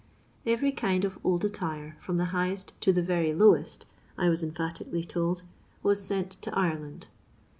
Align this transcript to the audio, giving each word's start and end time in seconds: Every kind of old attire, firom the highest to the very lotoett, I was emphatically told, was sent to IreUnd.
Every 0.47 0.71
kind 0.71 1.05
of 1.05 1.19
old 1.23 1.45
attire, 1.45 1.95
firom 2.03 2.17
the 2.17 2.25
highest 2.33 2.73
to 2.81 2.91
the 2.91 3.03
very 3.03 3.33
lotoett, 3.35 3.85
I 4.17 4.29
was 4.29 4.41
emphatically 4.41 5.03
told, 5.03 5.43
was 5.83 6.03
sent 6.03 6.31
to 6.41 6.49
IreUnd. 6.49 7.05